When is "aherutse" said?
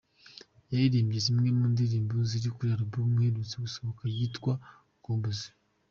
3.19-3.55